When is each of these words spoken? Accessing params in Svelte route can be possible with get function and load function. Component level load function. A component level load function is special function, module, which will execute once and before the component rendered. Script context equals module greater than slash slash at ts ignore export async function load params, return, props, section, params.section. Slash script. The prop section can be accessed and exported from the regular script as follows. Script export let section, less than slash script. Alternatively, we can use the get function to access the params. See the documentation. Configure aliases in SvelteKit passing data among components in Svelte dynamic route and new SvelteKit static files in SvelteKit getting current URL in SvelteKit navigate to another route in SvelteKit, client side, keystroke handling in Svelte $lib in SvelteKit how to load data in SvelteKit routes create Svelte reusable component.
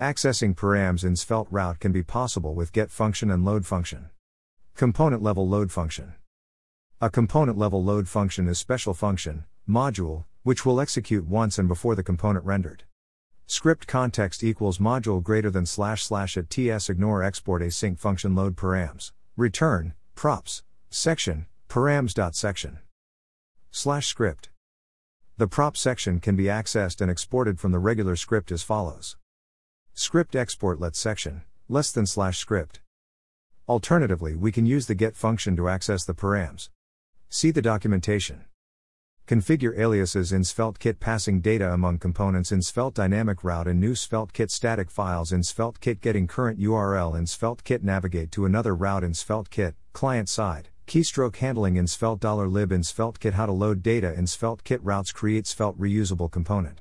Accessing 0.00 0.54
params 0.54 1.02
in 1.02 1.16
Svelte 1.16 1.48
route 1.50 1.80
can 1.80 1.90
be 1.90 2.04
possible 2.04 2.54
with 2.54 2.72
get 2.72 2.88
function 2.88 3.32
and 3.32 3.44
load 3.44 3.66
function. 3.66 4.10
Component 4.76 5.24
level 5.24 5.48
load 5.48 5.72
function. 5.72 6.14
A 7.00 7.10
component 7.10 7.58
level 7.58 7.82
load 7.82 8.06
function 8.06 8.46
is 8.46 8.60
special 8.60 8.94
function, 8.94 9.44
module, 9.68 10.26
which 10.44 10.64
will 10.64 10.80
execute 10.80 11.26
once 11.26 11.58
and 11.58 11.66
before 11.66 11.96
the 11.96 12.04
component 12.04 12.44
rendered. 12.44 12.84
Script 13.48 13.88
context 13.88 14.44
equals 14.44 14.78
module 14.78 15.20
greater 15.20 15.50
than 15.50 15.66
slash 15.66 16.04
slash 16.04 16.36
at 16.36 16.48
ts 16.48 16.88
ignore 16.88 17.24
export 17.24 17.60
async 17.60 17.98
function 17.98 18.36
load 18.36 18.54
params, 18.54 19.10
return, 19.36 19.94
props, 20.14 20.62
section, 20.90 21.46
params.section. 21.68 22.78
Slash 23.72 24.06
script. 24.06 24.50
The 25.38 25.48
prop 25.48 25.76
section 25.76 26.20
can 26.20 26.36
be 26.36 26.44
accessed 26.44 27.00
and 27.00 27.10
exported 27.10 27.58
from 27.58 27.72
the 27.72 27.80
regular 27.80 28.14
script 28.14 28.52
as 28.52 28.62
follows. 28.62 29.16
Script 30.00 30.36
export 30.36 30.78
let 30.78 30.94
section, 30.94 31.42
less 31.68 31.90
than 31.90 32.06
slash 32.06 32.38
script. 32.38 32.78
Alternatively, 33.68 34.36
we 34.36 34.52
can 34.52 34.64
use 34.64 34.86
the 34.86 34.94
get 34.94 35.16
function 35.16 35.56
to 35.56 35.68
access 35.68 36.04
the 36.04 36.14
params. 36.14 36.68
See 37.28 37.50
the 37.50 37.60
documentation. 37.60 38.44
Configure 39.26 39.76
aliases 39.76 40.32
in 40.32 40.42
SvelteKit 40.42 41.00
passing 41.00 41.40
data 41.40 41.72
among 41.72 41.98
components 41.98 42.52
in 42.52 42.62
Svelte 42.62 42.94
dynamic 42.94 43.42
route 43.42 43.66
and 43.66 43.80
new 43.80 43.94
SvelteKit 43.94 44.52
static 44.52 44.88
files 44.88 45.32
in 45.32 45.40
SvelteKit 45.40 46.00
getting 46.00 46.28
current 46.28 46.60
URL 46.60 47.18
in 47.18 47.24
SvelteKit 47.24 47.82
navigate 47.82 48.30
to 48.30 48.46
another 48.46 48.76
route 48.76 49.02
in 49.02 49.10
SvelteKit, 49.10 49.74
client 49.92 50.28
side, 50.28 50.68
keystroke 50.86 51.38
handling 51.38 51.74
in 51.74 51.88
Svelte 51.88 52.22
$lib 52.22 52.70
in 52.70 52.82
SvelteKit 52.82 53.32
how 53.32 53.46
to 53.46 53.52
load 53.52 53.82
data 53.82 54.14
in 54.14 54.26
SvelteKit 54.26 54.78
routes 54.80 55.10
create 55.10 55.48
Svelte 55.48 55.76
reusable 55.76 56.30
component. 56.30 56.76